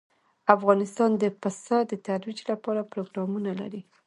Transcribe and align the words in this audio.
افغانستان 0.55 1.11
د 1.21 1.23
پسه 1.41 1.77
د 1.91 1.91
ترویج 2.07 2.39
لپاره 2.51 2.89
پروګرامونه 2.91 3.51
لري. 3.61 3.81